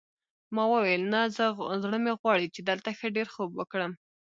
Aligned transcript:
ما 0.55 0.63
وویل 0.69 1.03
نه 1.13 1.19
زړه 1.83 1.97
مې 2.03 2.13
غواړي 2.19 2.47
چې 2.55 2.61
دلته 2.69 2.89
ښه 2.97 3.07
ډېر 3.17 3.27
خوب 3.33 3.49
وکړم. 3.55 3.91